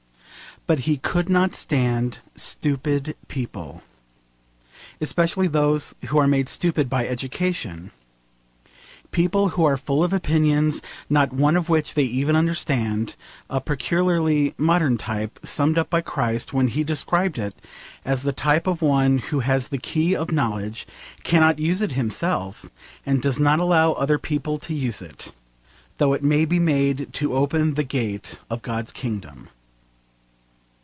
But 0.67 0.81
he 0.81 0.97
could 0.97 1.27
not 1.27 1.55
stand 1.55 2.19
stupid 2.35 3.15
people, 3.27 3.81
especially 5.01 5.47
those 5.47 5.95
who 6.05 6.19
are 6.19 6.27
made 6.27 6.47
stupid 6.47 6.87
by 6.87 7.07
education: 7.07 7.89
people 9.09 9.49
who 9.49 9.65
are 9.65 9.75
full 9.75 10.03
of 10.03 10.13
opinions 10.13 10.79
not 11.09 11.33
one 11.33 11.57
of 11.57 11.67
which 11.67 11.95
they 11.95 12.03
even 12.03 12.35
understand, 12.35 13.15
a 13.49 13.59
peculiarly 13.59 14.53
modern 14.55 14.99
type, 14.99 15.39
summed 15.41 15.79
up 15.79 15.89
by 15.89 15.99
Christ 15.99 16.53
when 16.53 16.67
he 16.67 16.83
describes 16.83 17.39
it 17.39 17.55
as 18.05 18.21
the 18.21 18.31
type 18.31 18.67
of 18.67 18.83
one 18.83 19.17
who 19.17 19.39
has 19.39 19.69
the 19.69 19.79
key 19.79 20.15
of 20.15 20.31
knowledge, 20.31 20.85
cannot 21.23 21.57
use 21.57 21.81
it 21.81 21.93
himself, 21.93 22.67
and 23.03 23.19
does 23.19 23.39
not 23.39 23.57
allow 23.57 23.93
other 23.93 24.19
people 24.19 24.59
to 24.59 24.75
use 24.75 25.01
it, 25.01 25.33
though 25.97 26.13
it 26.13 26.23
may 26.23 26.45
be 26.45 26.59
made 26.59 27.11
to 27.15 27.33
open 27.35 27.73
the 27.73 27.83
gate 27.83 28.37
of 28.47 28.61
God's 28.61 28.91
Kingdom. 28.91 29.49